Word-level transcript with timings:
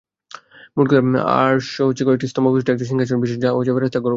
মোটকথা, 0.75 0.99
আরশ 1.37 1.67
কয়েকটি 1.99 2.25
স্তম্ভ 2.27 2.47
বিশিষ্ট 2.47 2.69
একটি 2.71 2.85
সিংহাসন 2.85 3.17
বিশেষ 3.23 3.37
যা 3.37 3.49
ফেরেশতাগণ 3.49 3.95
বহন 3.95 3.99
করে। 3.99 4.09